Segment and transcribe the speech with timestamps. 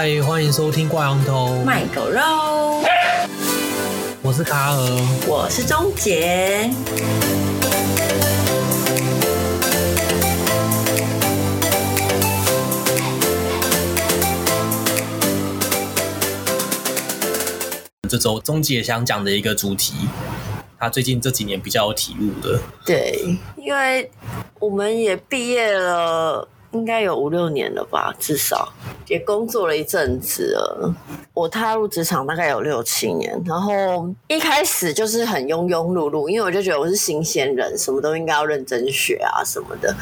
[0.00, 2.20] 嗨，欢迎收听挂羊头卖狗肉。
[4.22, 4.78] 我是卡尔，
[5.26, 6.70] 我是钟杰。
[18.08, 19.94] 这周钟杰想讲的一个主题，
[20.78, 22.60] 他最近这几年比较有体悟的。
[22.86, 24.08] 对，因为
[24.60, 26.48] 我们也毕业了。
[26.72, 28.70] 应该有五六年了吧，至少
[29.08, 30.94] 也工作了一阵子了。
[31.32, 39.94] 我踏入职场大概有六七年，然后一开始就是很庸庸碌碌，因为我就觉得我是新鲜人，什么都应该要认真学啊什么的，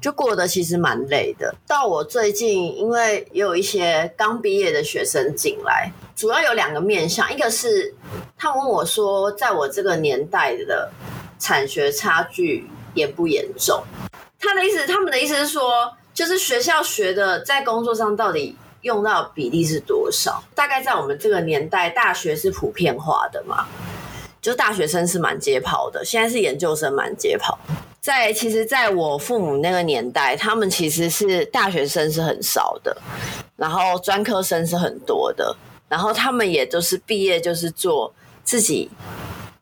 [0.00, 1.54] 就过得其实蛮累的。
[1.66, 7.94] 到我最近，因为也有一些刚毕业的学生进来，主要有两个面向，一个是
[8.36, 10.90] 他问我说，在我这个年代的
[11.38, 13.82] 产学差距严不严重？
[14.38, 15.92] 他的意思，他们的意思是说。
[16.14, 20.42] 就是学校学的，在工作上到底用到比例是多少？
[20.54, 23.66] 大概在我们这个年代，大学是普遍化的嘛，
[24.40, 26.04] 就大学生是满街跑的。
[26.04, 27.58] 现在是研究生满街跑。
[28.00, 32.96] 在其实，在我父母那个年代，他们其实是大学生是很少的，
[33.56, 35.56] 然后专科生是很多的，
[35.88, 38.90] 然后他们也都是毕业就是做自己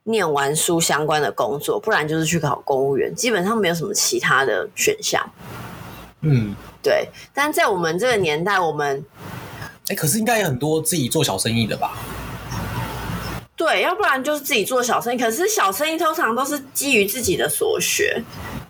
[0.05, 5.23] 念完书相关的工作，不然就是去考公务员，基本上没有什么其他的选项。
[6.23, 9.05] 嗯，对，但在我们这个年代，我们，
[9.89, 11.97] 哎，可是应该有很多自己做小生意的吧？
[13.57, 15.19] 对，要不然就是自己做小生意。
[15.19, 18.23] 可是小生意通常都是基于自己的所学，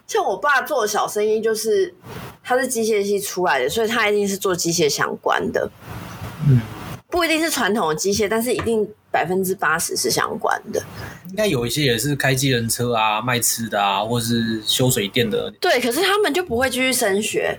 [0.07, 1.95] 像我爸做的小生意，就是
[2.43, 5.71] 他是机械系出来的，所以他一定是做机械相关的。
[6.49, 6.61] 嗯，
[7.09, 10.83] 不一定是传统的机械，但是一定百分之八十是相关的。
[11.29, 15.51] 应该有一些也是开计程车啊、卖吃的啊，或者是修水电的。
[15.61, 17.59] 对，可是他们就不会继续升学，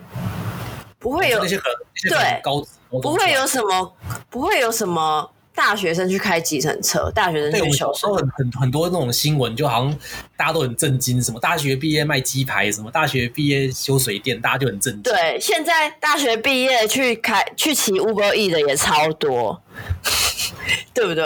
[1.00, 1.66] 不会有那些很
[2.09, 3.94] 对高不会有什么，
[4.29, 8.09] 不会有什么大学生去开计程车，大学生去修水。
[8.09, 9.97] 对，我们很很很多那种新闻，就好像
[10.35, 15.03] 大家都很震惊，什么大学毕业卖鸡排，什么大学毕业修水电，大家就很震惊。
[15.03, 19.61] 对，现在大学毕业去开去骑 Uber E 的也超多，
[20.94, 21.25] 对不对？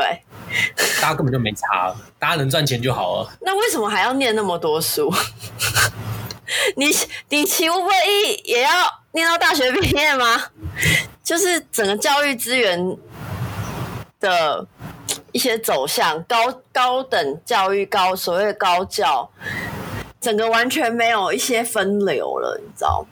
[1.01, 3.29] 大家根本就没差，大家能赚钱就好了。
[3.41, 5.11] 那为什么还要念那么多书？
[6.77, 6.87] 你
[7.29, 8.69] 你骑 Uber E 也要
[9.13, 10.43] 念到大学毕业吗？
[11.23, 12.95] 就是整个教育资源
[14.19, 14.67] 的
[15.31, 19.29] 一些走向，高高等教育高所谓的高教，
[20.21, 23.05] 整个完全没有一些分流了，你知道？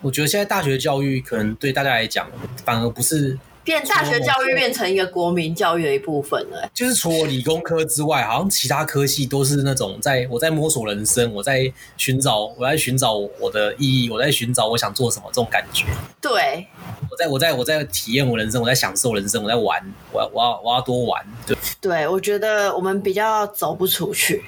[0.00, 2.28] 我觉得现在大学教育可能对大家来讲，
[2.64, 3.38] 反而不是。
[3.64, 15.84] 变大学教育变成一个国民教育的一部分了，就是除了理工科之外，好像其他科系都是那种在我在摸索人生，我在寻找我在寻找我的意义，我在寻找我想做什么这种感觉。
[16.20, 16.66] 对，
[17.10, 19.80] 我在我在我在体验我人生，我在享受人生，我在玩，
[20.12, 21.24] 我要我要我要多玩。
[21.46, 24.42] 对，对我觉得我们比较走不出去。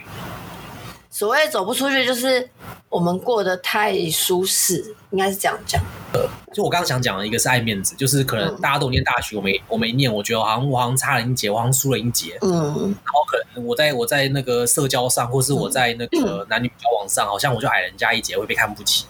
[1.14, 2.50] 所谓走不出去，就是
[2.88, 5.80] 我们过得太舒适，应该是这样讲。
[6.12, 12.36] 呃，就我刚刚想讲的一个是爱面子，就是可能大家都念大学，我没我没念，我觉得好像我好像差了一节，我好像输了一节。
[12.40, 19.06] 嗯，然后可能我在我在那个社交上，或是我在那个男女交往上，好像我就矮人家一截，会被看不起。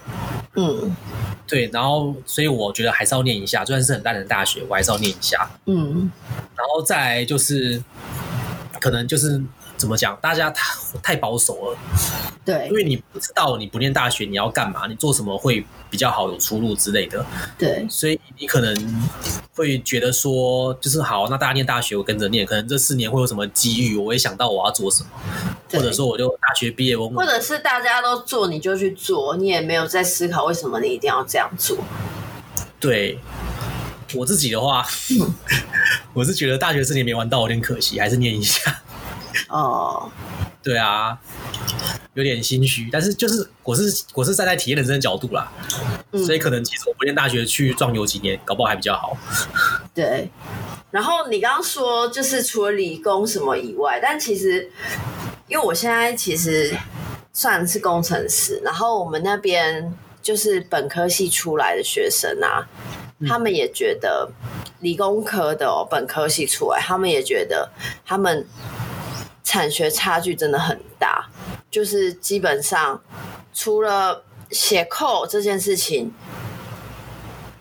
[0.53, 0.95] 嗯，
[1.47, 5.49] 对，然后所以我觉得还是要念一下，就算是很烂的大学，我还是要念一下。
[5.65, 6.11] 嗯，
[6.55, 7.83] 然后再来就是
[8.79, 9.41] 可能就是。
[9.77, 10.17] 怎么讲？
[10.21, 11.77] 大家太太保守了，
[12.45, 17.25] 对，因为你不知道你不念大学你要干嘛，你做什么会比较好有出路之类的，
[17.57, 19.03] 对，所以你可能
[19.53, 25.09] 会觉得说，就是好，那大家念大学我跟着念，可能这四年会有什么机遇，我会想到我要做什么，
[25.71, 31.77] 或者说我就大学毕业我，或者是大家都做你就去做，你也没有在思考为什么你一定要这样做。
[32.79, 33.19] 对，
[34.13, 34.85] 我自己的话，
[36.13, 38.81] 我是觉得大学四年没玩到有点可惜，还是念一下。
[39.49, 40.11] 哦，oh.
[40.63, 41.17] 对啊，
[42.15, 45.51] 有点心虚，但是就是我是我是站在体验人生的角度啦，
[46.11, 49.15] 嗯、所以可能其实我不念大学去壮游几年，搞不好还比较好。
[49.93, 50.27] 对，
[50.89, 54.67] 然后你刚刚说就是除了理工什么以外，但其实
[55.47, 56.75] 因为我现在其实
[57.31, 59.93] 算是工程师，然后我们那边
[60.23, 62.67] 就是本科系出来的学生啊，
[63.19, 64.27] 嗯、他们也觉得
[64.79, 67.69] 理工科的哦，本科系出来，他们也觉得
[68.03, 68.43] 他们。
[69.45, 71.29] 产学差距真的很大，
[71.69, 72.99] 就是基本上
[73.53, 76.11] 除了写扣这件事情，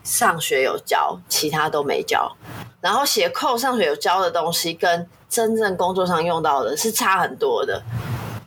[0.02, 2.34] 上学有教，其他都没教。
[2.81, 7.82] 然后写扣上学有教的东西，跟真正工作上用到的是差很多的。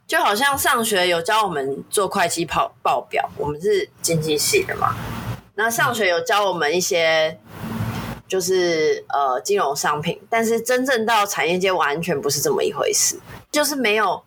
[0.07, 4.95] 就好像上学有教我们做会计报报表，我们是经济系的嘛，
[5.55, 7.39] 那上学有教我们一些。
[8.27, 13.19] 就是呃金融商品，但是真正到产业界完全不是这么一回事，
[13.51, 14.21] 就是没有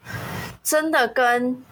[0.62, 1.62] 真的跟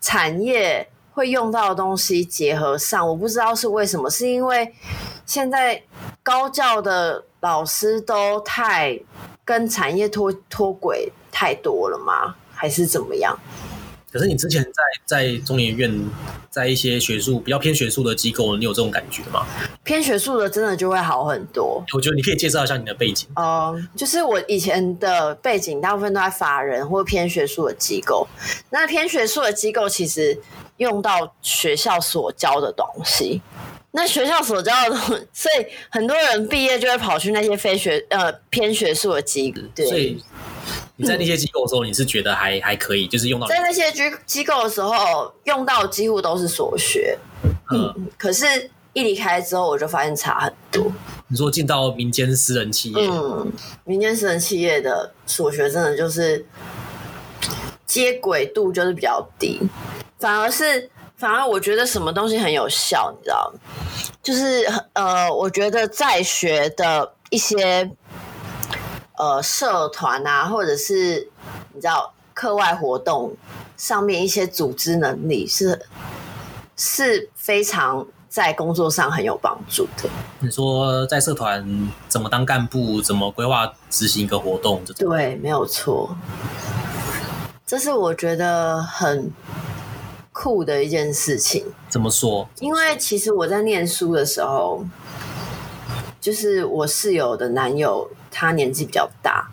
[0.00, 3.06] 产业会用到的东西结合上。
[3.06, 4.74] 我不知道是为什么，是因为
[5.26, 5.82] 现在
[6.22, 8.98] 高教的老师都太
[9.44, 12.34] 跟产业脱脱轨太多了吗？
[12.54, 13.38] 还是怎么样？
[14.14, 15.92] 可是你之前在在中研院，
[16.48, 19.44] 在一些学术比较偏学术的机构，你有这种感觉吗？
[19.82, 21.84] 偏学术的真的就会好很多。
[21.92, 23.28] 我觉得你可以介绍一下你的背景。
[23.34, 28.24] 哦、uh，就是我以前的背景大部分都在法人或偏学术的机构。
[28.70, 30.38] 那偏学术的机构其实
[30.76, 33.42] 用到学校所教的东西，
[33.90, 39.60] 那学校所教的东西， 所以很多人毕业就会跑去那些非学呃偏学术的机构。
[39.74, 40.16] 对。
[40.96, 47.18] 你在那些机构的时候，你是觉得还、嗯、还可以，就是用到在那些机机构的时候用到几乎都是所学，
[47.72, 50.92] 嗯，可是一离开之后，我就发现差很多。
[51.26, 53.52] 你说进到民间私人企业，嗯，
[53.84, 56.46] 民间私人企业的所学真的就是
[57.84, 59.60] 接轨度就是比较低，
[60.20, 63.60] 反而是反而我觉得什么东西很有效，你知道吗？
[64.22, 67.90] 就是呃，我觉得在学的一些。
[69.16, 71.28] 呃，社团啊，或者是
[71.72, 73.32] 你知道课外活动
[73.76, 75.86] 上面一些组织能力是
[76.76, 80.10] 是非常在工作上很有帮助的。
[80.40, 86.16] 你说在社团怎么当干部，怎么规划执行一个活动，这种对，没有错。
[87.64, 89.30] 这是我觉得很
[90.32, 91.64] 酷的一件事情。
[91.88, 92.48] 怎么说？
[92.58, 94.84] 因为其实我在念书的时候，
[96.20, 98.10] 就是我室友的男友。
[98.34, 99.48] 他年纪比较大，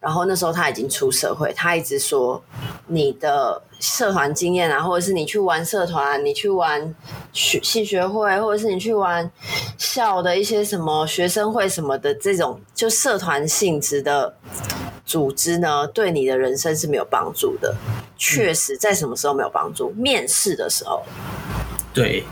[0.00, 2.42] 然后那时候他已经出社会，他一直说
[2.86, 6.94] 你的社团经验啊，或者是你去玩社团，你去玩
[7.34, 9.30] 学系学会，或者是你去玩
[9.76, 14.34] 校的一些什么学生会什么的这种就社团性质的
[15.04, 17.76] 组织呢，对你的人生是没有帮助的。
[18.16, 19.90] 确实，在什么时候没有帮助？
[19.90, 21.02] 面试的时候。
[21.92, 22.24] 对。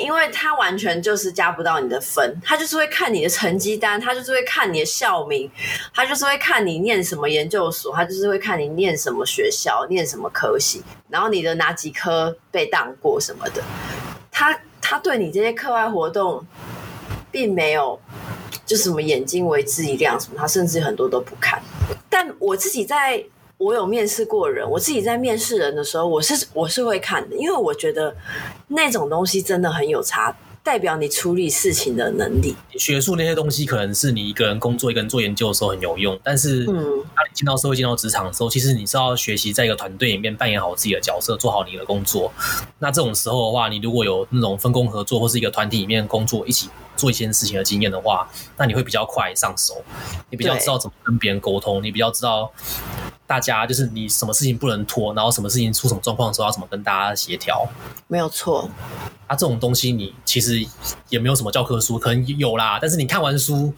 [0.00, 5.50] 因为他完全就是加不到你的分，他就是会看你的成绩单，他就是会看你的校名，
[5.94, 13.62] 他就是会看你念什么研究所，他就是会看你念什么学校，念什么科系，然后你的哪几科被当过什么的，
[14.30, 16.44] 他他对你这些课外活动，
[17.30, 18.00] 并没有
[18.64, 21.62] 就什么眼睛为之一亮什么，他甚至很多都不看。
[22.08, 23.24] 但我自己在。
[23.60, 28.16] 我有面试过人，我自己在面试人的时候，我是我是会看的，因为我觉得
[28.68, 32.56] 那种东西真的很有差，代表你处理事情的能力。
[32.78, 42.32] 学术那些东西可能是你一个人工作、一个人做研究的时候很有用，但是当你进到社会、进到职场的时候，其实你是要学习在一个团队里面扮演好自己的角色，做好你的工作。
[42.78, 49.84] 那这种时候的话，你如果有那种分工合作或是一个团体里面工作，一起做一些事情的经验的话，那你会比较快上手，
[50.30, 52.50] 你比较知道怎么跟别人沟通，你比较知道。
[53.30, 57.64] 大家就是你什么事情不能拖，然后什么事情出什么状况的时候要怎么跟大家协调，
[58.08, 58.68] 没有错。
[59.28, 60.66] 啊，这种东西你其实
[61.10, 63.72] 也没有什么教科书，可能有啦，但是你看完书，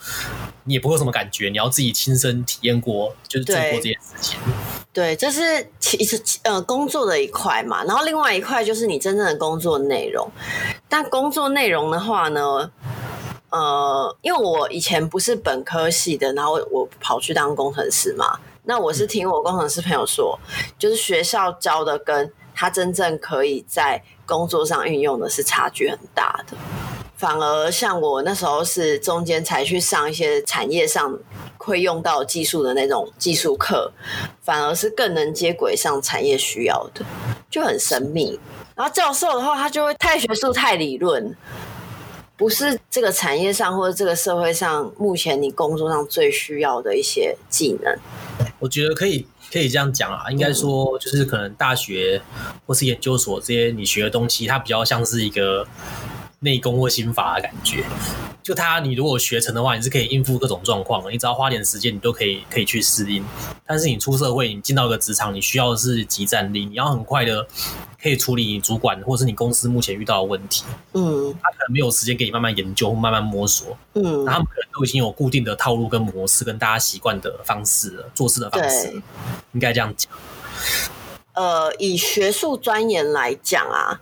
[0.64, 4.38] 你也不会有什么感觉，你要自己亲身体验过，就是做过这件事情。
[4.90, 10.26] 对，这是其实呃工作的一块嘛，然后另外一块就是你真正的工作内容。
[10.88, 12.70] 但工作内容的话呢，
[13.50, 18.38] 呃，因为我以前不是本科系的，然后我跑去当工程师嘛。
[18.64, 20.38] 那我是听我工程师朋友说，
[20.78, 26.56] 就是学校教的跟他真正可以在工作上运用的是差距很大的。
[27.16, 31.18] 反而像我那时候是中间才去上一些产业上
[31.56, 33.92] 会用到技术的那种技术课，
[34.40, 37.04] 反而是更能接轨上产业需要的，
[37.50, 38.38] 就很神秘。
[38.76, 41.36] 然后教授的话，他就会太学术、太理论，
[42.36, 47.96] 不是这个产业上或者这个社会上目前你工作上最需要的一些技能。
[48.62, 52.22] 我觉得可以可以这样讲啊，应该说就是可能大学
[52.64, 55.66] 或是研究所这些你学的东西，它比较像是一个
[56.42, 57.82] 内功或心法的感觉。
[58.42, 63.24] 就它，你如果学成的话，你是可以应付各种状况的，你只要花点时间，你都可以可以去适应。
[63.64, 67.46] 但是你出社会，你进到一个职场，你需要的是即战力，你要很快的
[68.02, 70.64] 可以处理你主管或是你公司目前遇到的问题。
[70.94, 73.78] 嗯，他可能没有时间给你慢慢研究、慢慢摸索。
[73.94, 79.00] 嗯，那他们可能都已经有固定的套路跟模式，跟大家习惯的方式了，做事的方式，
[79.52, 80.10] 应该这样讲。
[81.34, 84.00] 呃，以学术专研来讲啊，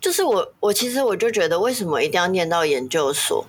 [0.00, 3.44] 就是我我其实我就觉得，为什么一定要念到研究所？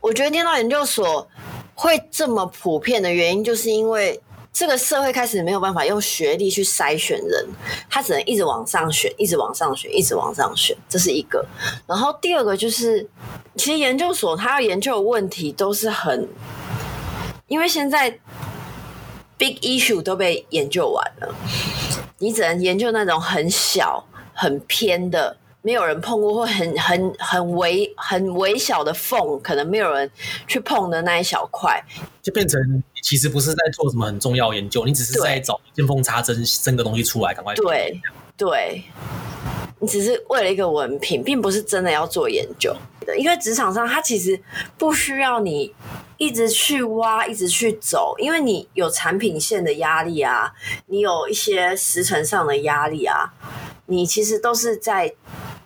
[0.00, 1.28] 我觉得念到研究所
[1.74, 4.20] 会这么普遍的原因，就是因为
[4.52, 7.48] 这个社会开始没有办法用学历去筛选人，
[7.88, 11.44] 他只能一直往上选，一直往上选，一直往上选，这是一个。
[11.86, 13.08] 然后第二个就是，
[13.56, 16.28] 其实研究所他要研究的问题都是很，
[17.48, 18.10] 因为现在
[19.36, 21.34] big issue 都被研究完了，
[22.18, 25.36] 你只能研究那种很小、很偏的。
[25.66, 30.10] 没有人碰过，或很很很微很微小的缝，可能没有人
[30.46, 31.82] 去碰的那一小块，
[32.20, 32.60] 就变成
[33.02, 37.98] 其实不是在做什么很重要研究，你只是在找见缝插针，生个东西出来，赶快对
[38.36, 38.84] 对，
[39.84, 42.74] 你只是为了一个文凭，并不是真的要做研究。
[43.18, 44.40] 因为职场上，它其实
[44.78, 45.74] 不需要你
[46.16, 50.50] 一直去挖，一直去走，因为你有产品线的压力啊，
[50.86, 53.34] 你有一些时程上的压力啊，
[53.84, 55.12] 你其实都是在。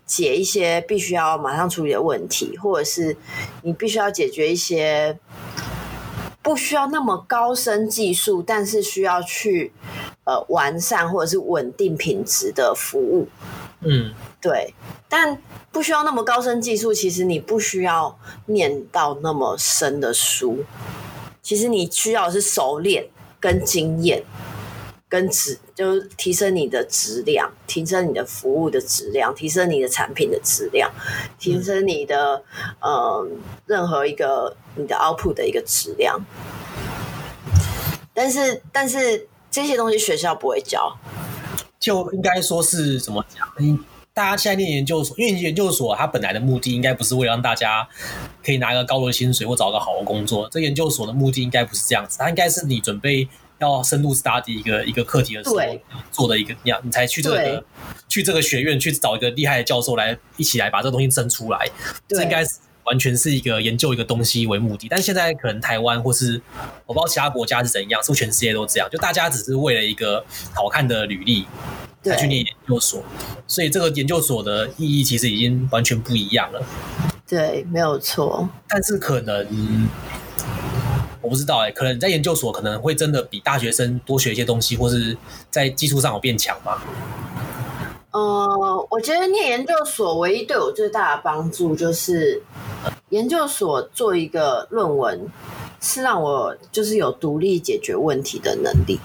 [0.04, 3.14] 解一些必须要马上处理的问题，或者是
[3.60, 5.14] 你必须要解决一些
[6.48, 9.70] 不需要那么高深技术，但是需要去
[10.24, 13.28] 呃完善或者是稳定品质的服务。
[13.82, 14.72] 嗯，对。
[15.10, 20.64] 但不需要那么高深技术，其实你不需要念到那么深的书，
[21.42, 23.06] 其实你需要的是熟练
[23.38, 24.24] 跟经验。
[25.08, 30.90] 跟质就是提升你的质量，提升你的服务的质量，提升你的产品的质量，
[31.38, 32.42] 提升你的、
[32.80, 33.28] 嗯、呃
[33.64, 36.20] 任何一个你的 output 的一个质量。
[38.12, 40.94] 但是但是这些东西学校不会教，
[41.80, 43.48] 就应该说是怎么讲？
[44.12, 47.88] 大家现在念研究所，因为研究所它本来的目的应该不是为了让大家
[48.44, 53.26] 可以拿一个高的薪水或找个好的工作，这研究所的目的应该不是这样子，它应该是你准备。
[53.58, 55.56] 要深入 study 一个一个课题的时候，
[56.12, 57.64] 做的一个这样，你才去这个
[58.08, 61.68] 去这个学院去找一个厉害的教授来一起来把这个东西生出来。
[62.06, 64.86] 这应该是完全是一个研究一个东西为目的。
[64.88, 66.40] 但现在可能台湾或是
[66.86, 68.88] 我不知道其他国家是怎样，是不是全世界都这样？
[68.90, 70.24] 就大家只是为了一个
[70.54, 71.44] 好看的履历
[72.02, 73.02] 才去念研究所，
[73.46, 76.62] 所以这个研究所的意义其实已经完全不一样了。
[77.26, 78.48] 对，没有错。
[78.68, 79.88] 但是可能。
[81.28, 85.14] 我不知道哎、可能在研究所可能会真的比大学生多学一些东西，或是
[85.50, 86.80] 在技术上有变强吗？
[88.12, 92.42] 呃，我觉得念研究所唯一对我最大的帮助就是，
[93.10, 95.20] 研究所做一个论文
[95.82, 98.98] 是让我就是有独立解决问题的能力，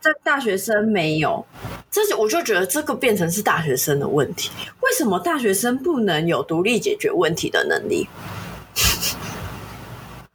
[0.00, 1.44] 在大学生没有，
[1.90, 4.50] 这就我就觉得这个变成是大学生的问题，
[4.80, 8.08] 为什么大学生不能有独立解决问题的能力？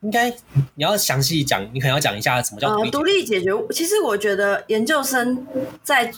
[0.05, 0.29] 应该
[0.75, 3.49] 你要详细讲，你可能要讲一下什么叫独立、解决。
[3.71, 5.45] 其实我觉得研究生
[5.81, 6.13] 在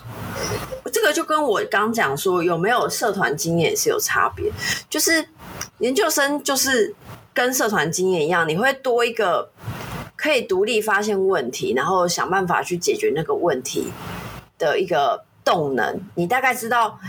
[0.92, 4.52] 这个就跟我刚讲说有没有社团经验是有差别。
[4.90, 5.26] 就是
[5.78, 6.94] 研究生就是
[7.34, 9.50] 跟社团经验一样，你会多一个
[10.18, 13.88] 可以独立发现问题，然后想办法去解决那个问题
[14.58, 15.98] 的一个动能。
[16.16, 17.00] 你大概知道。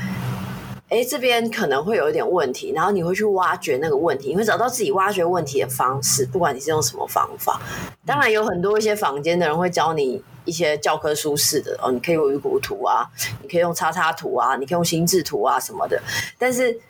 [0.88, 7.60] 哎，这边可能会有一点问题，然后你会去挖掘那个问题，你会找到自己挖掘问题的方式，不管你是用什么方法。
[8.06, 13.06] 当然有很多一些坊间的人会教你一些教科书式的哦，你可以用鱼骨图啊，
[13.42, 16.00] 你可以用叉叉图啊，你可以用心智图啊什么的。
[16.38, 16.80] 但是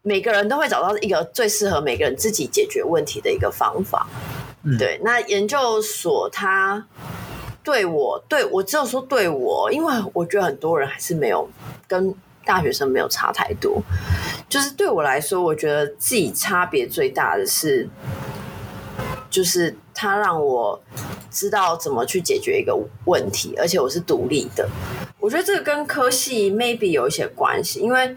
[0.00, 4.08] 每个人都会找到一个最适合每个人自己解决问题的一个方法。
[4.62, 4.98] 嗯，对。
[5.04, 6.86] 那研究所它
[7.62, 11.46] 对我，对我只有说对我，因为我觉得很多人还是没有
[11.86, 12.14] 跟。
[12.44, 13.82] 大学生没有差太多，
[14.48, 17.88] 就是对我来说，我觉得自己差别最大的是，
[19.28, 20.80] 就是他让我
[21.30, 24.68] 知道怎么去解决一个问题，而且我是独立的。
[25.20, 28.16] 我觉得这个跟科系 maybe 有一些关系，因为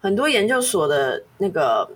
[0.00, 1.90] 很多研究所的那个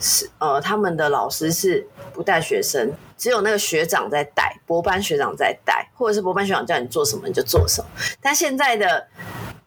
[0.00, 7.88] 是呃，他们的老师是不带学生，只有那个学长在带，博班学长在带，或者是博班学长叫你做什么你就做什么。
[8.22, 9.08] 但现在的。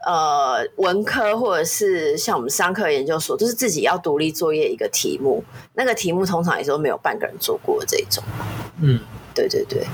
[0.06, 5.44] 呃，文科或者是像我们商科研究所，都是自己要独立作业一个题目，
[5.74, 8.24] 那个题目通常也是都没有半个人做过的这种。
[8.82, 9.00] 嗯，
[9.36, 9.86] 对对对。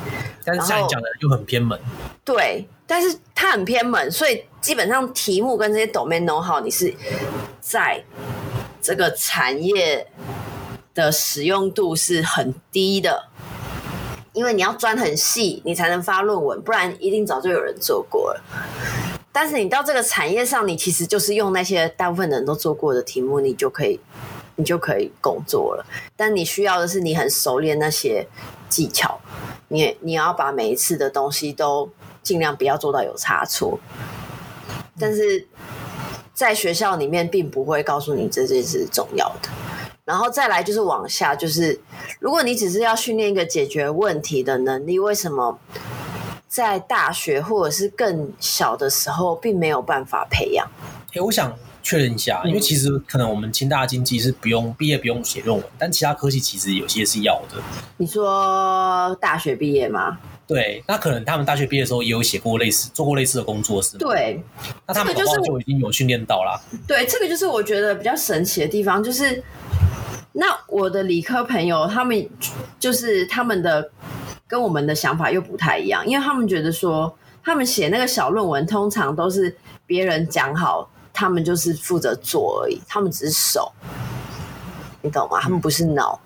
[0.45, 1.77] 但是像你讲的又很偏门。
[2.23, 6.93] 对，但是它很偏门，所以基本上题目跟这些 domain know-how，你是
[7.59, 8.01] 在
[8.81, 10.07] 这个产业
[10.93, 13.27] 的使用度是很低的，
[14.31, 18.41] 因为你要钻很细，你才能发论文，不然一定早就有人做过了。
[19.39, 23.99] 但是你到这个产业上，你其实就是用那些大部分人都做过的题目，你就可以，
[24.55, 25.85] 你就可以工作了。
[26.15, 28.27] 但你需要的是你很熟练那些
[28.67, 29.19] 技巧，
[29.67, 31.87] 你你要把每一次的东西都
[32.23, 33.79] 尽量不要做到有差错。
[34.99, 35.47] 但是
[36.33, 39.49] 在学校里面并不会告诉你这件事是重要的。
[40.03, 41.79] 然后再来就是往下，就是
[42.19, 45.59] 如果你只是要训练一个解决问题的能力，为什么？
[46.47, 50.67] 在大学或者是更小的时候，并没有办法培养。
[51.13, 57.61] 哎，我想确认一下，因为其实可能我们清大经济是不用毕业不用写论文，但其他科系其实有些是要的。
[57.97, 60.17] 你说大学毕业吗？
[60.47, 63.99] 对，那可能他们大学毕业的时候也有写过类似、做过类似的工作，是吗？
[63.99, 64.41] 对，
[64.85, 66.61] 那他们就是就已经有训练到了。
[66.87, 69.43] 对，这个就是我觉得比较神奇的地方，就是
[70.31, 72.29] 那我的理科朋友，他们
[72.79, 73.91] 就是他们的
[74.47, 77.13] 跟我们的想法又不太一样，因为他们觉得说，
[77.43, 80.89] 他们写那个小论文，通常都是别人讲好。
[81.19, 83.71] 他们就是负责做而已，他们只是手，
[85.01, 85.39] 你懂吗？
[85.41, 86.19] 他们不是脑，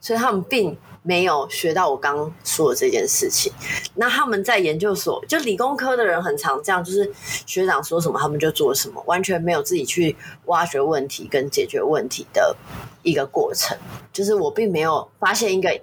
[0.00, 3.52] 所以他们并没有学到我刚说的这件事情。
[3.94, 7.10] 那他们在研究所，就理工科的人很常这样，就是
[7.46, 12.56] 学长说什么他们就做什么，完全没有自己去挖掘问题跟解决问题的
[13.02, 13.78] 一个过程。
[14.12, 15.80] 就是我并没有发现一个，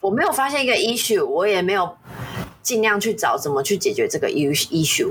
[0.00, 1.96] 我没有发现一个 issue，我也没有
[2.62, 5.10] 尽量去找怎么去解决这个 issue，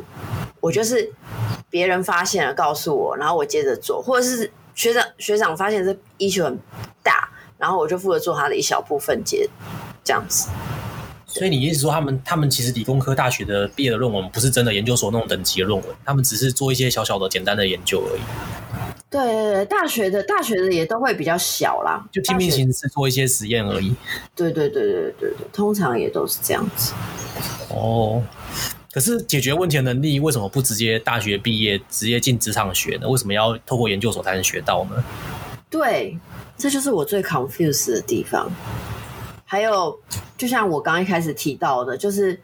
[0.61, 1.11] 我就是。
[1.67, 6.57] 别人发现了，告诉我，然后我接着做，或者是学长学长发现这 issue 很
[7.03, 9.49] 大，然后我就负责做他的一小部分接，
[10.03, 10.49] 这样子。
[11.27, 18.21] 所以你意思说，他们他们其实理工科大学的毕业的论文不是真的研究所那种等级的论文，他们只是做一些小小的简单的研究而已。
[19.09, 23.95] 对对对，大学的大学的也都会比较小啦，就拼命形式做一些实验而已。
[24.35, 26.93] 对对对对对对，通常也都是这样子。
[27.69, 28.23] 哦。
[28.91, 33.09] 可是解决问题的能力为什么不直接大学毕业直接进职场学呢？
[33.09, 35.03] 为什么要透过研究所才能学到呢？
[35.69, 36.19] 对，
[36.57, 38.49] 这就是我最 confused 的地方。
[39.45, 39.99] 还有，
[40.37, 42.39] 就像我刚一开始提到的，就是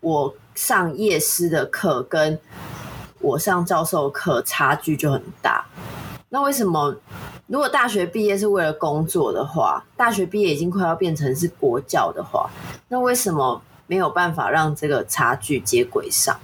[0.00, 2.38] 我上夜师的课跟
[3.20, 5.64] 我上教授课差距就很大。
[6.28, 6.94] 那为什么
[7.46, 12.50] 如果大学毕业是为了工作的话，大学毕业已经快要变成是国教的话，
[12.88, 13.62] 那为什么？
[13.88, 16.36] 没有办法让这个差距接轨上，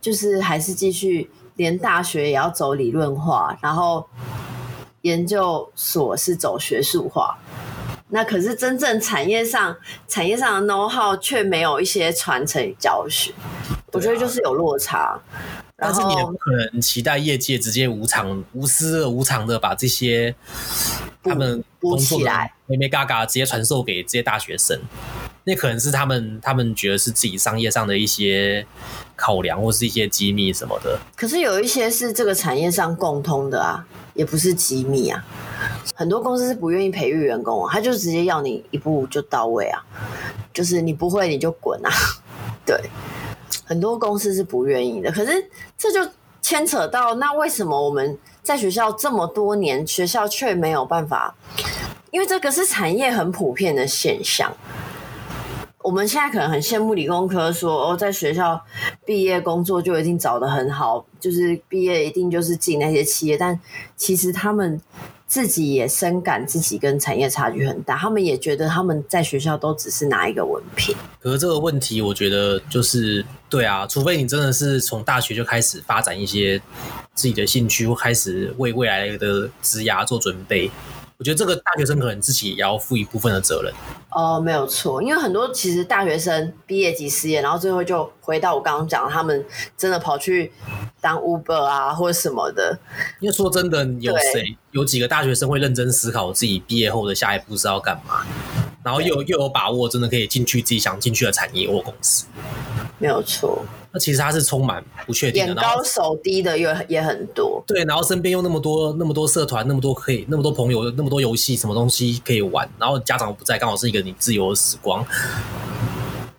[0.00, 4.04] 就是还是继续连大学也要走理论化，然后
[5.04, 7.38] 研究所是走学术化。
[8.08, 13.32] 那可是真正产业上产业上的 know how 却没有一些传承与教学，
[13.92, 15.20] 我觉得就是有落差。
[15.76, 20.34] 但是你也不可能期待业界直接无偿、无私、无偿的把这些
[21.22, 22.30] 他们工作的
[22.66, 24.80] 没没嘎嘎直接传授给这些大学生。
[25.44, 28.66] 那可能是他们，他们觉得是自己商业上的一些
[29.14, 30.98] 考量，或是一些机密什么的。
[31.14, 35.22] 可是有一些是这个产业上共通的啊，也不是机密啊。
[35.94, 39.84] 很多公司是不愿意培育员工啊，他就直接要你一步就到位啊，
[40.52, 41.90] 就是你不会你就滚啊。
[42.64, 42.80] 对，
[43.66, 45.12] 很多公司是不愿意的。
[45.12, 51.34] 可是这就牵扯到，那为什么我们在学校这么多年，学校却没有办法？
[52.10, 54.50] 因为这个是产业很普遍的现象。
[55.84, 58.58] 我们现在可能很羡慕理工科说，说哦，在学校
[59.04, 63.36] 毕业工作就一定找得很好，就是毕业一定就是进那些企业。
[63.36, 63.60] 但
[63.94, 64.80] 其实他们
[65.26, 70.96] 自己也深感自己跟产业差距很大，他们也觉得他们在学校都只是拿一个文凭。
[71.20, 76.58] 可是这个问题，我觉得就是对啊，除非你真的是从大学就开始发展一些
[77.12, 80.70] 自己的兴趣，或开始为未来的职涯做准备。
[81.16, 83.72] 我觉得这个大学生可能自己也要负一部分的责任。
[84.10, 89.44] 哦，没有错，因为很多其实大学生毕业即失业，然后最后就回到我刚刚讲，他们
[89.76, 90.52] 真的跑去
[91.00, 92.78] 当 Uber 啊，或者什么的。
[93.20, 98.26] 因为说真的，有谁有几个大学生会认真思考自己毕业后的下一步是要干嘛？
[98.82, 102.26] 然后又又有把握，真的可以进去自己想进去的产业或公司？
[102.98, 103.64] 没有错。
[103.94, 107.62] 那其实它是充满不确定的，眼高手低的也也很多。
[107.64, 112.68] 对，然后身边又那么多那么多社团，那么多可以那么多朋友，那么多游戏，什么东西可以玩？
[112.76, 115.06] 然后家长不在，刚好是一个你自由的时光。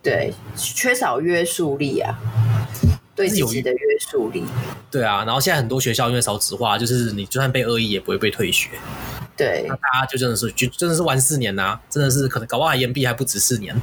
[0.03, 2.13] 对，缺少约束力啊，
[3.15, 4.43] 对自己的约束力。
[4.91, 8.71] 对啊，然后现在很多学校因为少子化，就是你就算被恶意也不会被退学。
[9.37, 13.75] 对，那大家就真的是就真的是玩四年呐、啊，真的是可能搞不好还延毕还不止四年。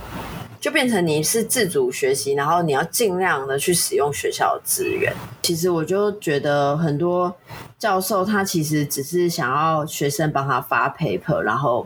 [0.63, 5.13] 就变成你是自主学习，然后你要尽量的去使用学校的资源。
[5.43, 7.37] 其实我就觉得很多
[7.81, 11.85] 教授他其实只是想要学生帮他发 paper，然后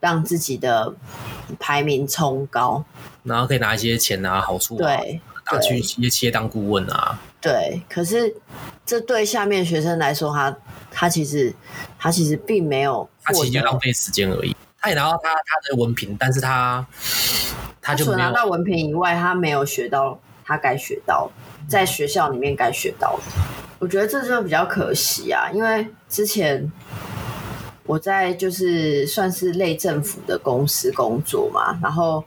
[0.00, 0.92] 让自己的
[1.60, 2.84] 排名冲高，
[3.22, 5.20] 然后可以拿一些钱啊好处啊，对，
[5.52, 7.16] 拿去一些企业当顾问啊。
[7.40, 8.34] 对，可是
[8.84, 10.56] 这对下面学生来说，他
[10.90, 11.54] 他其实
[11.96, 14.56] 他其实并没有，他其实浪费时间而已。
[14.80, 16.84] 他也拿到他他的文凭，但是他。
[17.94, 21.30] 除拿到文凭以外，他没有学到他该学到，
[21.68, 23.22] 在学校里面该学到的。
[23.78, 26.72] 我觉得这就比较可惜啊，因为之前
[27.84, 32.24] 我在就是算是类政府的公司工作嘛，然后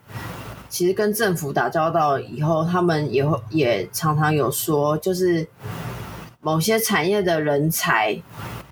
[0.70, 5.48] 其实跟政府打交道以后，他们也会也常常有说，就是
[6.40, 8.22] 某些产业的人才，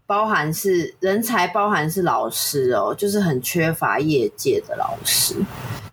[0.06, 5.36] 包含是人才，包含是老师哦，就是很缺乏业界的老师。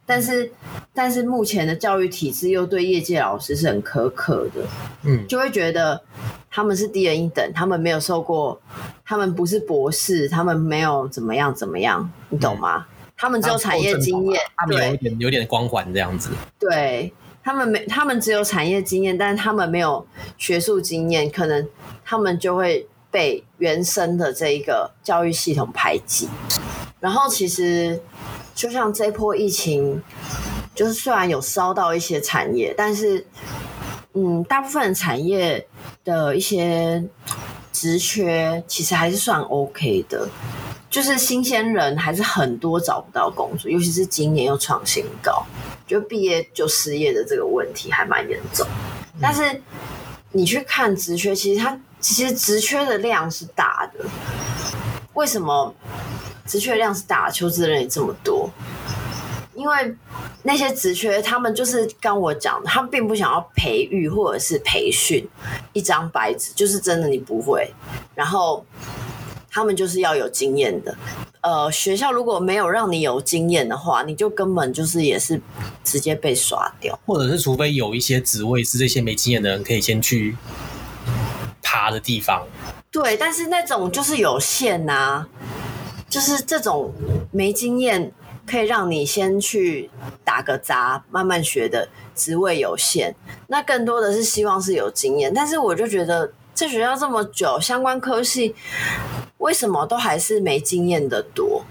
[0.06, 0.52] 但是，
[0.92, 4.60] 但是目前的教育体制又对业界老师是很苛刻的，
[5.04, 6.02] 嗯，就会觉得
[6.50, 8.60] 他们是低人一等，他们没有受过，
[9.02, 12.86] 他们不是博士，他们没有怎么样怎么样，你懂吗？
[12.86, 16.28] 嗯、他们只有产业经验，他们有点有点光环这样子。
[16.58, 17.10] 对，
[17.42, 21.66] 他们没，他们只有产业经验，但是他们没有学术经验，可能
[22.04, 26.28] 他们就会被原生的这一个教育系统排挤。
[27.00, 27.98] 然后其实。
[28.54, 30.00] 就像这波疫情，
[30.74, 33.26] 就是虽然有烧到一些产业，但是，
[34.12, 35.66] 嗯，大部分产业
[36.04, 37.04] 的一些
[37.72, 40.28] 职缺其实还是算 OK 的，
[40.88, 45.44] 就是新鲜人还是很多找不到工作，尤其是今年又创新高，
[45.86, 48.64] 就毕业就失业的这个问题还蛮严重。
[49.20, 49.60] 但是
[50.30, 54.04] 你去看职缺，其实它其实职缺的量是大的，
[55.14, 55.74] 为什么？
[56.46, 58.50] 职缺量是大，求职人也这么多，
[59.54, 59.96] 因为
[60.42, 65.26] 那些职缺，他们就是跟我讲，他们并不想要培育或者是培训
[65.72, 67.72] 一张白纸，就是真的你不会，
[68.14, 68.64] 然后
[69.50, 70.94] 他们就是要有经验的。
[71.40, 75.40] 呃，学校如果没有让你有经验的话，你就根本就是也是
[75.82, 80.36] 直接被刷掉，或者是除非有一些职位是这些没经验的人可以先去
[81.62, 82.46] 爬的地方。
[82.90, 85.26] 对，但是那种就是有限呐。
[86.14, 86.92] 就是这种
[87.32, 88.12] 没经验，
[88.46, 89.90] 可以让你先去
[90.22, 93.12] 打个杂，慢慢学的职位有限。
[93.48, 98.54] 那更多的是希望是有经验，但是我就觉得在学校这么久，相关科系
[99.38, 101.64] 为什么都还是没经验的多？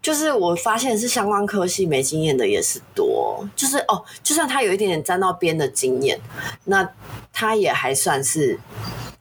[0.00, 6.20] 就是我发现是相关科系没经验的也是多，就是哦，就算他有一点点沾到边的经验，
[6.66, 6.88] 那
[7.32, 8.56] 他也还算是。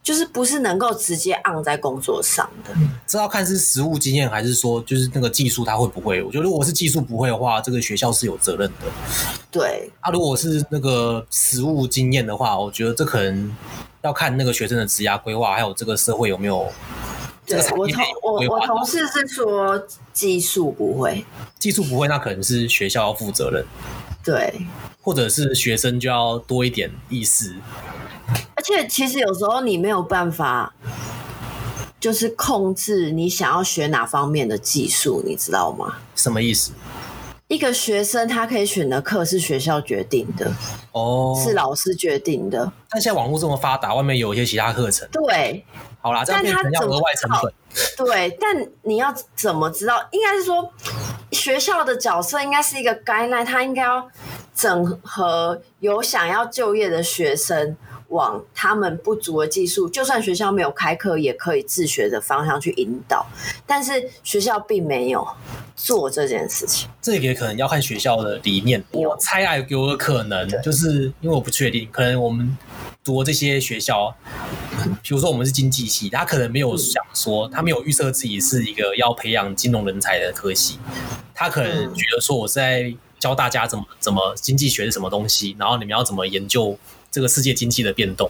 [0.03, 2.75] 就是不是能够直接按在工作上的，
[3.07, 6.21] 这要看是实务经验还是说就是那个技术他会不会？
[6.21, 8.91] 我觉得如果是技术不会的话，这个学校是有责任的。
[9.49, 13.55] 对，啊，如果是那个实务经验的话，我觉得这可能
[14.01, 16.69] 要看那个学生的职涯规划，还有这个社会有没有。
[17.45, 21.25] 对，我同我我同事是说技术不会，
[21.59, 23.65] 技术不会，那可能是学校要负责任。
[24.21, 24.65] 对，
[25.01, 27.55] 或者是学生就要多一点意识。
[28.55, 30.73] 而且其实有时候你没有办法，
[31.99, 35.97] 就是控制你想要学哪方面的技术，你知道吗？
[36.15, 36.71] 什么意思？
[37.49, 40.51] 一个学生他可以选的课是学校决定的，
[40.91, 42.71] 哦，是老师决定的。
[42.89, 45.07] 但现在网络这么发达，外面有一些其他课程。
[45.11, 45.63] 对，
[46.01, 47.53] 好啦，这样变成要额外成本。
[47.97, 50.03] 对，但你要怎么知道？
[50.11, 50.71] 应该是说，
[51.31, 54.07] 学校的角色应该是一个 guideline，他应该要
[54.55, 57.77] 整合有想要就业的学生。
[58.13, 63.25] 往他们不足的技术，就算学校没有开课，也可以自学的方向去引导。
[63.65, 65.27] 但是学校并没有
[65.75, 68.83] 做这件事情，这个也可能要看学校的理念。
[68.91, 72.55] 我猜啊，有个可能，就是因为我不确定，可能我们
[73.03, 74.15] 读这些学校，
[75.01, 80.77] 比如说我们是经济系，他可能没有想说，他没有预设自己是一个要培养金融人才的科系，
[81.33, 86.77] 他可能觉得说我是在教大家怎么怎么经济学是什么东西，然后你们要怎么研究。
[87.13, 88.27] 这个世界经济的变动，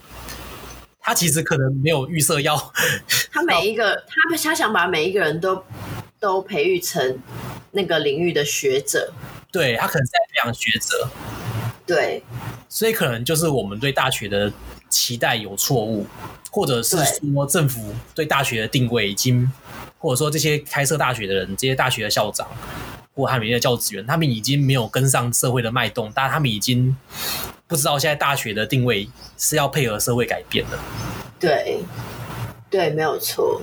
[0.99, 2.53] 他其实可能没有预设要
[3.31, 5.63] 他每一个他他想把每一个人都
[6.19, 7.17] 都培育成
[7.71, 9.13] 那个领域的学者，
[9.53, 11.07] 对，他可能在培养学者，
[11.85, 12.21] 对，
[12.67, 14.51] 所以可能就是我们对大学的
[14.89, 16.05] 期待有错误，
[16.51, 19.49] 或者是说政府对大学的定位已经，
[19.97, 22.45] 或者说这些开设大学的人，这些大学的校长。
[23.15, 26.97] 或他们的教职员，他们已经没有跟上社会的脉动，但他们已经
[27.73, 30.77] 不知道现在大学的定位是要配合社会改变的。
[31.39, 31.79] 对，
[32.69, 33.59] 对，没有错。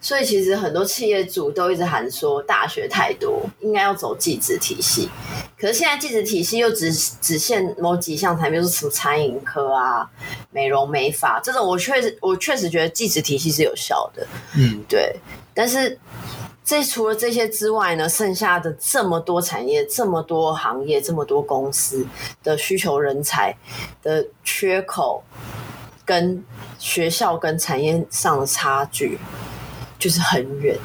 [0.00, 5.10] 所以其实很多企业主都一直喊说，大学太多，应该要走技职体系。
[5.58, 10.10] 可是现在技职体系又只只限某几项产业，比如说什么餐饮科啊、
[10.50, 14.26] 美容美发这种，我确实我确实觉得技职体系是有效的。
[14.56, 15.14] 嗯，对，
[15.52, 15.98] 但是。
[16.64, 22.06] 这除了这些之外呢，剩下的这么多产业、这么多行业、这么多公司
[22.42, 23.54] 的需求人才
[24.02, 25.24] 的缺口，
[26.04, 26.44] 跟
[26.78, 29.18] 学校跟产业上的差距
[29.98, 30.78] 就是很远。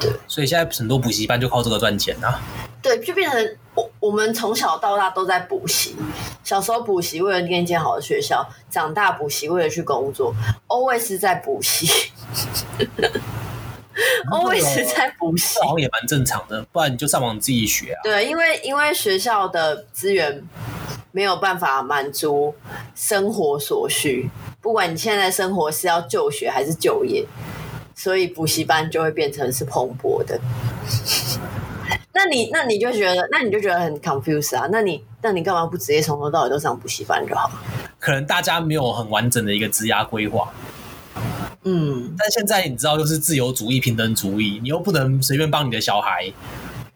[0.00, 2.40] 对，所以现在很多补习班就靠这个赚钱啊。
[2.80, 5.96] 对，就变成我我们从小到大都在补习，
[6.44, 10.34] 小时候补习为了念一间好的学校，长大补习为了去工作
[10.68, 12.10] ，always 在补习。
[14.30, 14.62] always
[14.94, 16.64] 在补习，好像也蛮正常的。
[16.72, 18.00] 不然你就上网自己学啊。
[18.02, 20.42] 对，因为因为学校的资源
[21.12, 22.54] 没有办法满足
[22.94, 24.30] 生活所需，
[24.60, 27.26] 不管你现在生活是要就学还是就业，
[27.94, 30.38] 所以补习班就会变成是蓬勃的。
[32.14, 34.68] 那你那你就觉得，那你就觉得很 confused 啊？
[34.72, 37.50] 那你那你干嘛不直接从头到尾都上补习班就好？
[38.00, 40.52] 可能大家没有很完整的一个职涯规划。
[41.64, 46.32] 嗯，但现在你知道，就是自由主义、平等主义，你又不能随便帮你的小孩，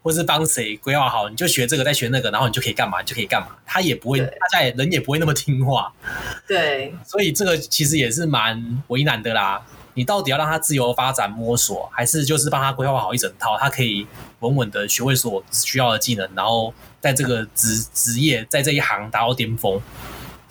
[0.01, 5.93] 或是帮谁规划好，你就学这个，再学那个，然后你就可以干嘛，你就可以干嘛，他也不会，大家也人也不会那么听话。
[6.47, 9.61] 对，所以这个其实也是蛮为难的啦。
[9.95, 14.07] 你到底要让他自由发展摸索，还是就是帮他规划好一整套，他可以
[14.39, 19.79] 稳稳的学会所需要的技能，然后在这个职职业，在这一行达到巅峰？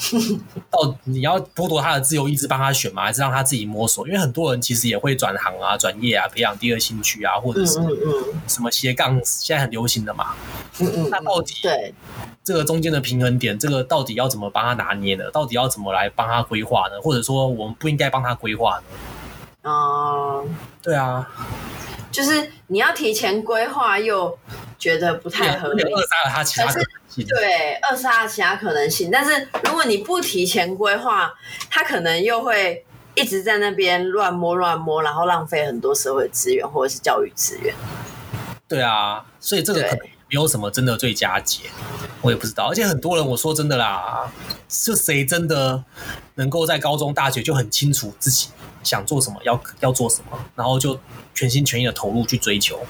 [0.71, 3.05] 到你要剥夺他的自由意志，帮他选吗？
[3.05, 4.07] 还是让他自己摸索？
[4.07, 7.81] 因为很多人其实也会转行啊、转业啊，培养第二兴趣啊，或者是
[8.49, 10.35] 什么斜杠，现在很流行的嘛。
[10.81, 11.09] 嗯嗯。
[11.11, 11.95] 那到底对
[12.43, 15.31] 这个中间的平衡点，这个到底要怎么帮他拿捏呢？
[15.31, 17.01] 到底要怎么来帮他规划呢？
[17.01, 19.71] 或者说，我们不应该帮他规划呢？
[19.71, 21.31] 哦、嗯，对啊，
[22.11, 24.37] 就是你要提前规划，又
[24.83, 27.25] 觉得不太合理，扼杀了他其他可能性。
[27.25, 29.13] 对，扼杀了其他可能性。
[29.13, 31.33] 但是如果你不提前规划，
[31.71, 37.73] 他可能又会一直在那边乱摸乱摸，然后浪费很多社会资源或者是教育资源。
[38.67, 41.71] 对啊，所以这个可能没有什么真的最佳解，
[42.21, 42.67] 我也不知道。
[42.69, 44.33] 而且很多人，我说真的啦，
[44.69, 45.85] 是谁真的
[46.35, 48.49] 能够在高中、大学就很清楚自己
[48.83, 50.99] 想做什么，要要做什么，然后就
[51.33, 52.85] 全心全意的投入去追求。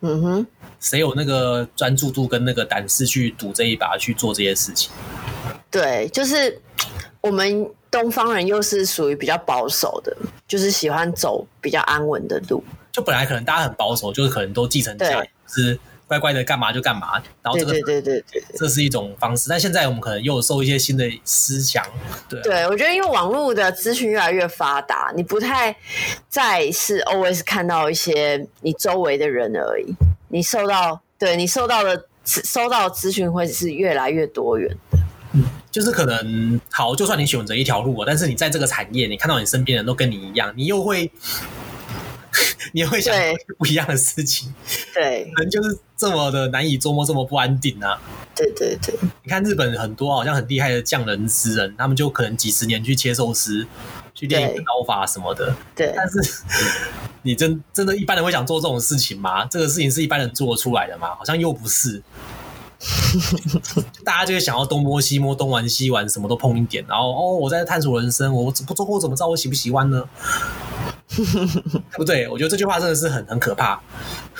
[0.00, 0.46] 嗯哼，
[0.78, 4.90] 谁有那个专注度跟那个胆识去赌这一把去做这些事情？
[5.70, 6.60] 对，就是
[7.20, 12.62] 我们东方人又是属于比较保守的，就是喜欢走比较安稳的路。
[12.92, 15.78] 就本来可能大家很保守，就是可能都继承下来，是。
[16.08, 19.46] 乖乖的干嘛就干嘛，然后这个对对对对，这是一种方式。
[19.50, 21.84] 但现在我们可能又有受一些新的思想，
[22.30, 25.76] 对、啊、对，我觉得因为网络的资讯越来越发达，你不太
[26.30, 29.94] 再是 always 看到一些你周围的人而已，
[30.28, 34.98] 你受到对你受到的收到的资讯会是越来越多元的。
[35.34, 41.10] 嗯，就是可能好，就算你选择一条路，但是你在这个产业，你看到你身边人都跟你一样，你又会。
[42.72, 43.14] 你会想
[43.58, 44.52] 不一样的事情，
[44.94, 48.00] 对， 人就是这么的难以捉摸，这么不安定啊。
[48.34, 53.66] 对对对，你看日本很多好像很厉害的匠人职人，他们就可能几十年去切寿司，
[54.14, 55.54] 去练刀法什么的。
[55.74, 56.42] 对，但是
[57.22, 59.44] 你真真的一般人会想做这种事情吗？
[59.46, 61.14] 这个事情是一般人做得出来的吗？
[61.16, 62.02] 好像又不是。
[64.04, 70.08] 大家就会想要东摸西摸，东玩西玩，什么都碰一点，然后哦，我在探索人生，我不做过怎么知道我喜不喜欢呢？
[71.08, 72.28] 对 不对？
[72.28, 73.80] 我觉得这句话真的是很很可怕。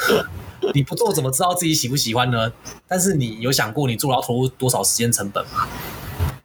[0.74, 2.53] 你不做怎么知道自己喜不喜欢呢？
[2.87, 5.66] 但是你有想过你做要投入多少时间成本吗？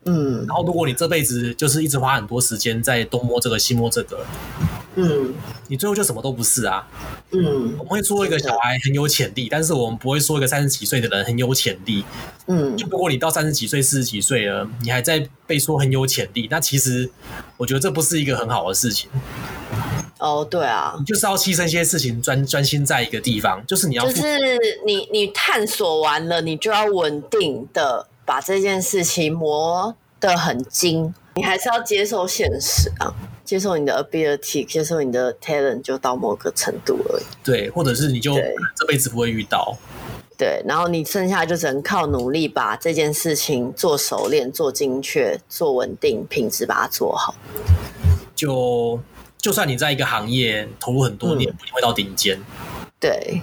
[0.05, 0.45] 嗯。
[0.47, 4.25] 然后如果你这辈子就是一直花很多时间在东摸这个西摸这个，
[4.95, 5.33] 嗯，
[5.67, 6.87] 你最后就什么都不是啊。
[7.33, 7.75] 嗯。
[7.77, 12.05] 我们会说一个小孩很有潜力，但是我们不会说一个三十几岁的人很有潜力。
[12.47, 12.75] 嗯。
[12.77, 17.09] 就如果你到三十几岁、四十几岁了，你还在被说很有潜力，那其实
[17.57, 19.09] 我觉得这不是一个很好的事情。
[20.19, 24.23] 哦，oh, 对啊，你就是要牺牲一些事情，专专心在一个地方，就是你要，就是
[24.85, 37.23] 你你探索完了，你就要稳定的把这件事情磨得很精，你还是要接受现实啊，接受你的 ability，接受你的 talent 就到某个程度而已。
[37.43, 38.35] 对，或者是你就
[38.75, 39.77] 这辈子不会遇到。
[40.37, 47.35] 对，然后你剩下就只能靠努力把这件事情做熟练、做精确、做稳定、品质把它做好。
[48.35, 48.99] 就。
[49.43, 52.39] 就算你在一个行业投入很多年，不一定会到顶尖。
[52.97, 53.41] 对。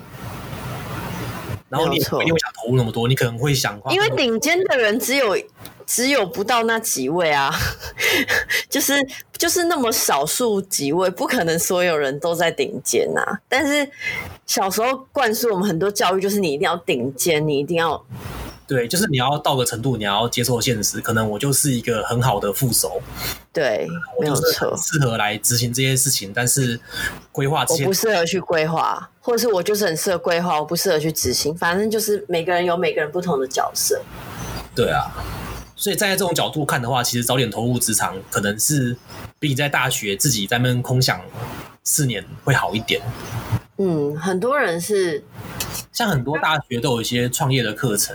[1.68, 5.36] 然后你也不一定会想投入那么多，你可能会想，因为顶尖的人只有
[5.90, 7.53] 只有不到那几位啊，
[8.70, 8.94] 就是
[9.37, 13.40] 就是那么少数几位，不可能所有人都在顶尖啊。
[13.48, 13.90] 但是
[14.46, 18.00] 小时候灌输我们很多教育，就是你一定要顶尖，你一定要。
[18.68, 21.00] 对，就是你要到个程度，你要接受现实。
[21.00, 23.03] 可能我就是一个很好的副手，
[23.53, 24.42] 对，我就是
[24.76, 26.31] 适合来执行这些事情。
[26.33, 26.79] 但是
[27.33, 31.53] 规划我不适合去规划，或者是我就是很适合规划，我不适合去执行。
[31.57, 34.00] 反正就是每个人有每个人不同的角色。
[34.72, 35.11] 对啊，
[35.80, 38.94] 所以站在这种角度看的话，其实早点投入职场，可能是
[39.38, 41.18] 比你在大学自己在那边空想
[41.82, 43.00] 四年会好一点。
[43.78, 45.24] 嗯，很多人是
[45.90, 48.14] 像很多大学都有一些创业的课程。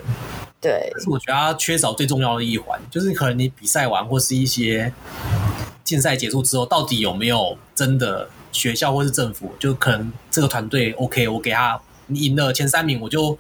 [0.62, 4.94] 对，可是我觉得它缺少最重要的一环，就是可能你比赛完或是一些
[5.84, 11.82] 竞赛结束之后，到底有没有真的学校或是政府，就可能这个团队 OK，我给他。
[12.08, 13.36] 你赢了前三名，我就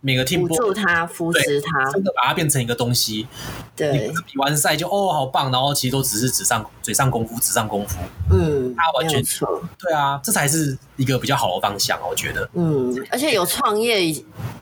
[0.00, 3.26] 每个 team 辅助他，扶持他，真的把它变成一个东西。
[3.74, 7.98] 对，你比完赛就哦，好棒，然后其实都只是纸上嘴上功夫，纸上功夫。
[8.30, 9.60] 嗯，他完全错。
[9.78, 12.48] 对啊，这才是一个比较好的方向，我觉得。
[12.54, 14.14] 嗯，而且有创业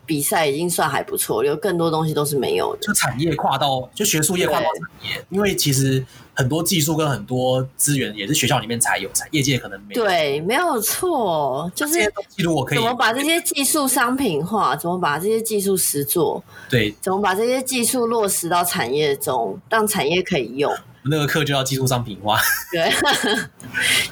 [0.07, 2.87] 比赛已经算还不错，有更多东西都是没有的。
[2.87, 6.03] 就产业跨到，就学术业跨到产业，因为其实。
[6.37, 10.03] 很多技术跟很多资源也是学校里面才有，才业界可能没有。
[10.03, 11.93] 对，没有错，就是
[12.29, 20.71] 记录我可以怎么把这些技术商品化，怎么把这些技术实做，对，怎么把这些技术落实到产业中，让产业可以用。
[21.09, 22.37] 那个课就要技术商品化，
[22.71, 22.93] 对，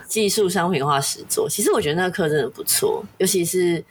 [0.08, 1.48] 技术商品化实做。
[1.48, 3.86] 其实我觉得那个课真的不错，尤其是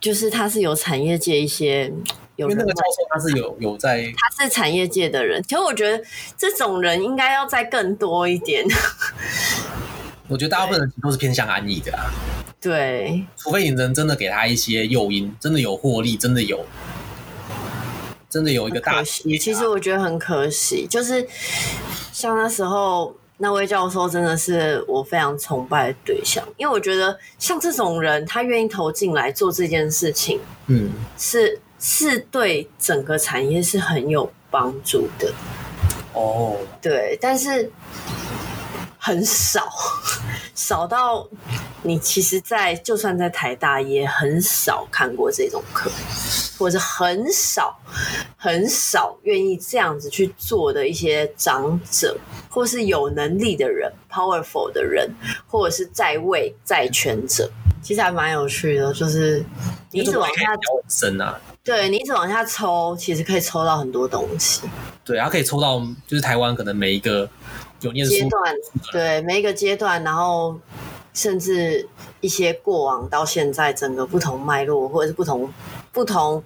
[0.00, 1.92] 就是他是有产业界一些。
[2.36, 6.02] 因为那个教授他是有有在，他是产业界的人，其实我觉得
[6.38, 8.64] 这种人应该要再更多一点。
[10.26, 12.10] 我觉得大部分人都是偏向安逸的啊，
[12.58, 16.64] 对，除非你能真的给他一些诱因，真的有获利，真的有，
[18.30, 19.02] 真的有一个大。
[19.04, 21.28] 其实我觉得很可惜，就是
[22.10, 31.58] 像那时候那位教授，真的是我非常崇拜的对象，因为我觉得像这种人，他愿意投进来做这件事情，嗯，是。
[31.82, 35.32] 是对整个产业是很有帮助的
[36.12, 37.72] 哦，对，但是
[39.00, 39.66] 很少，
[40.54, 41.26] 少到
[41.82, 45.90] 你其实在，在就算在台大也很少看过这种课，
[46.58, 47.74] 或者很少
[48.36, 52.14] 很少愿意这样子去做的一些长者，
[52.50, 55.10] 或是有能力的人，powerful 的人，
[55.46, 57.50] 或者是在位在权者，
[57.82, 59.42] 其实还蛮有趣的，就是
[59.90, 60.44] 你一直往下
[60.88, 61.40] 深啊。
[61.62, 64.62] 对，你一直往下抽，其实可以抽到很多东西。
[65.04, 67.28] 对，它可以抽到，就是台湾可能每一个
[67.80, 68.54] 有念书阶段，
[68.92, 70.58] 对每一个阶段，然后
[71.14, 71.88] 甚至
[72.20, 75.52] 一些过往到现在整个不同脉络，或者是不同
[75.92, 76.42] 不同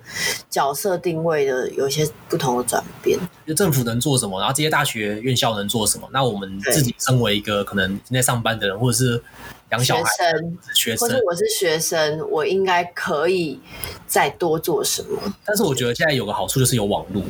[0.48, 3.18] 角色定位的，有一些不同的转变。
[3.46, 6.08] 就政府能做什么，然后这些大学院校能做什么？
[6.12, 9.22] 那我们自己身为一个可能现在上班的人，或者是。
[9.70, 13.58] 养学生，学生，或者我是学生，我应该可以
[14.06, 15.18] 再多做什么？
[15.44, 17.22] 但是我觉得现在有个好处就是有网络。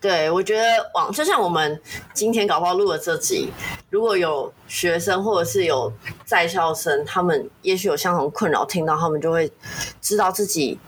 [0.00, 1.80] 对，我觉得网就像我们
[2.14, 3.50] 今天搞不好录的这集，
[3.90, 5.92] 如果有学生或者是有
[6.24, 9.52] 在校生，他们也许有相同困扰，听到他们就会
[10.00, 10.78] 知道自己。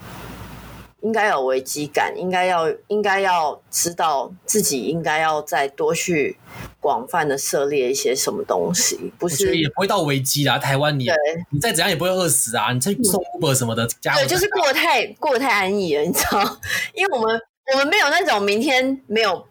[1.03, 6.39] 应该有危机感，应该要应该要知道自己应该要再多去
[6.79, 10.61] 广泛的涉猎一些什么东西，不是也不会到危机啦。
[10.61, 11.17] 台湾你对
[11.51, 16.41] 你再怎样也不会饿死啊，你再送 Uber 什么的，家对，就是过得太过得太安逸了，你知道？
[16.95, 17.41] 因为我们
[17.73, 19.47] 我们没有那种明天没有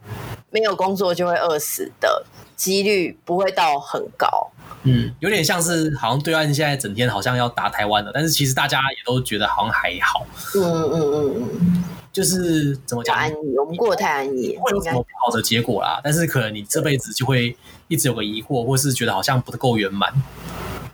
[0.50, 2.24] 没有工作就会饿死的
[2.56, 4.52] 几率，不会到很高。
[4.84, 10.26] 嗯，有点像是好像对岸现在整天好像要打台湾了，但是其实大家也都觉得好像还好。
[10.56, 13.16] 嗯嗯嗯嗯，就是怎么讲？
[13.16, 16.02] 安逸，我们过得太安逸，会有什么不好的结果啦？
[16.04, 17.56] 但是可能你这辈子就会
[17.88, 20.12] 一直有个疑惑，或是觉得好像不够圆满。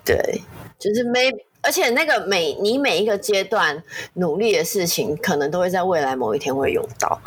[0.03, 0.41] 对，
[0.77, 1.31] 就是每
[1.67, 7.19] 而且那个每你每一个阶段努力的事情，可能都会在未来某一天会用到，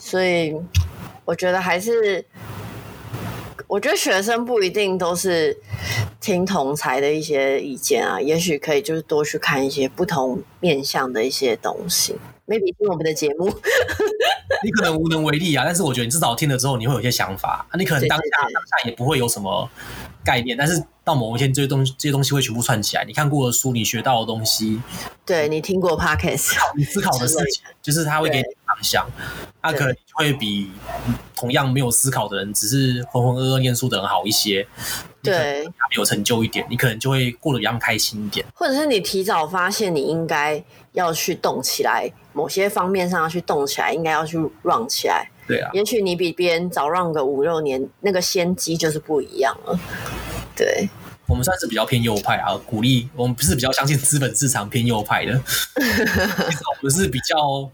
[0.00, 0.52] 所以
[1.24, 2.24] 我觉得还是。
[3.66, 5.56] 我觉得学生不一定都是
[6.20, 12.14] 听同才的一些意见啊，也许可以就是多去看一些不同面向的一些东西。
[12.46, 13.46] maybe 听我们的节目，
[14.62, 17.66] 你可能无能为力啊，但是我觉得你至少听了之后，你会有一些想法。
[17.70, 19.68] 啊，你可能当下当下也不会有什么
[20.24, 23.04] 概念，但是到某一天，这些东西这些东西会全部串起来。
[23.04, 24.80] 你看过的书，你学到的东西，
[25.24, 29.06] 对你听过 podcast，你思考的事情，就是他会给你方向。
[29.62, 30.70] 他可能会比
[31.34, 34.66] 同样没有思考的人，只是浑浑噩噩念书的人好一些。
[35.22, 38.44] 对，有成就一点，你可能就会过得比较开心一点。
[38.54, 45.30] 或者是你提早发现，你应该要去动起来，某些方面上要去动起来，应该要去 run 起来。
[45.46, 49.78] 对啊，也许你比别人早 run 个五六年，那个先机就是不一样了。
[50.56, 50.88] 对，
[51.26, 57.70] 我们算是比较偏右派啊，鼓励我们不是比较相信资本市场偏右派的，我们是比较。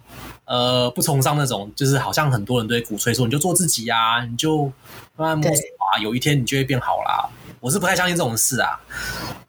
[0.47, 4.65] 呃，不崇尚那种，就是好像很多人都会鼓吹说，你就做自己呀，你就
[5.15, 7.31] 慢慢摸索啊，有一天你就会变好啦。
[7.61, 8.81] 我是不太相信这种事啊，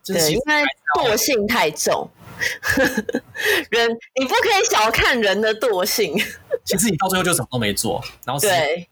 [0.04, 0.64] 就是因为
[0.94, 2.08] 惰性太重，
[3.70, 3.90] 人
[4.20, 6.16] 你不可以小看人的惰性。
[6.66, 8.88] 其实你到最后就什么都没做，然后对，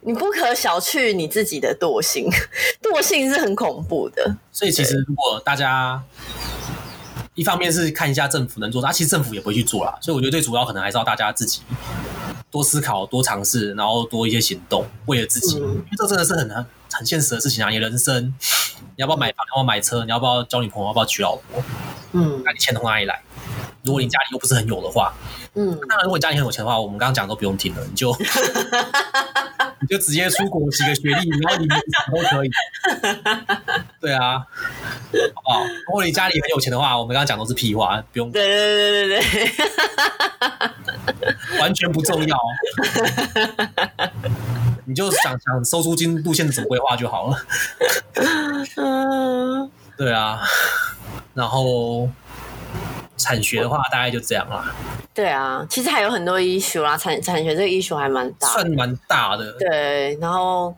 [0.00, 2.30] 你不可小觑你自己的惰性，
[2.82, 4.36] 惰性是很恐怖的。
[4.52, 6.02] 所以其实如果大家。
[7.36, 11.62] 一方面是看一下政府能做，那其实政府也不会去做啦，所以我觉得最主要可能还是要大家自己
[12.50, 17.70] 多思考、多尝试，然后多一些行动，为了自己，嗯、因为这真的是很很很现实的事情啊！
[17.70, 18.34] 你人生
[18.80, 19.46] 你要不要买房？
[19.48, 20.04] 要不要买车？
[20.04, 20.88] 你要不要交女朋友？
[20.88, 21.62] 要不要娶老婆？
[22.12, 23.20] 嗯，那你钱从哪里来？
[23.82, 25.14] 如果你家里又不是很有的话，
[25.54, 28.14] 嗯，当然，如果你家里很有钱的话，我们刚刚讲都不用听了，你就
[29.80, 31.74] 你就直接出国洗个学历，然后你都
[32.28, 32.50] 可以。
[34.00, 34.38] 对啊，
[35.34, 35.64] 好不好？
[35.86, 38.30] 如果你家里很有钱的话，我们刚刚讲都是屁话，不用。
[38.30, 39.50] 对对对对
[41.20, 42.36] 对，完全不重要。
[44.84, 47.38] 你就想想收租金路线怎么规划就好了。
[48.76, 49.70] 嗯，
[50.00, 50.40] 对啊，
[51.34, 52.08] 然后。
[53.22, 54.74] 产学的话，大概就这样啦。
[55.12, 59.52] 对啊，其实还有很多 issue 啦，产产学这个 issue 还蛮大，算蛮大的。
[59.58, 60.74] 对，然后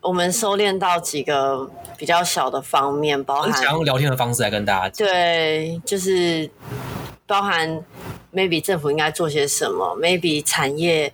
[0.00, 5.08] 我们收敛到几个比较小的方面，包含想用聊天的方式来跟大家讲。
[5.08, 6.48] 对，就是
[7.26, 7.82] 包含
[8.32, 11.12] maybe 政府应该做些什么，maybe 产业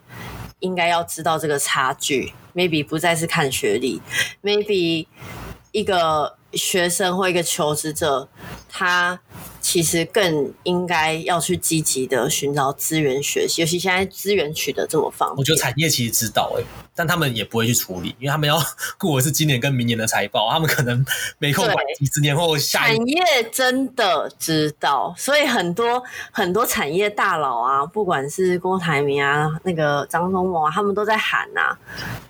[0.59, 4.03] 应该要知道这个差距，maybe 不再是看学历
[4.43, 5.07] ，maybe
[5.73, 8.29] 一个学生或一个求职者
[8.69, 9.21] 他。
[9.61, 15.37] 其实更应该要去积极的寻找资源学习，尤其现在资源取得这么方便。
[15.37, 18.61] 我觉得产业其实知道哎、欸，但他们也不会去处理，因为他们要
[18.99, 21.05] 顾的是今年跟明年的财报，他们可能
[21.39, 22.97] 没空管几十年后下一。
[22.99, 26.03] 产业真的知道，所以很多
[26.33, 31.77] 很多产业大佬啊，不管是郭台铭啊，那个张忠谋啊，他们都在喊啊，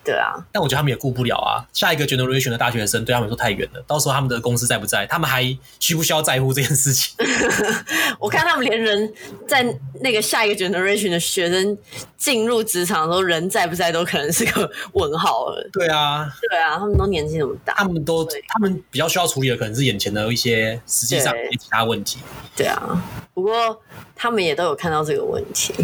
[0.05, 0.35] 对啊。
[0.53, 5.43] 但我觉得他们也顾不了啊，下一个 generation 的大学生对他们说太远了，到时候他们的公司在不在，他们还
[5.79, 7.15] 需不需要在乎这件事情？
[8.19, 9.13] 我看他们连人
[9.47, 9.65] 在
[10.01, 11.77] 那个下一个 generation 的学生
[12.17, 15.69] 进入职场的时候，人在不在都可能是个问号了。
[15.73, 22.19] 对啊，对啊，他们都年纪那么大，他们都他们比较需要处理的可能是眼前的一些实际上一些其他问题。
[22.57, 23.03] 对，对啊，
[23.35, 23.81] 不过
[24.15, 25.75] 他们也都有看到这个问题。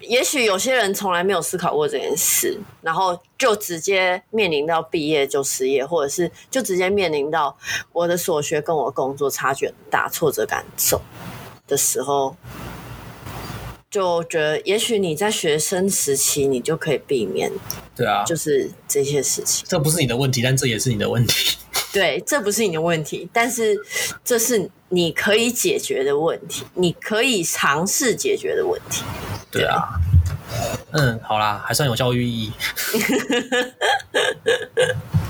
[0.00, 7.56] 也许有些人从来没有思考过这件事，然后就直接面临到毕业就失业，或者是就直接面临到
[7.92, 11.00] 我的所学跟我工作差距很大，挫折感受
[11.66, 12.36] 的时候，
[13.90, 17.52] 就觉得也许你在学生时期你就可以避免，
[17.94, 19.66] 对啊，就是这些事情。
[19.68, 21.56] 这不是你的问题，但这也是你的问题。
[21.96, 23.74] 对，这不是你的问题，但是
[24.22, 29.02] 这是你可以解决的问题，你可以尝试解决的问题。
[29.50, 29.88] 对啊，
[30.92, 32.52] 嗯，好啦，还算有教育意义。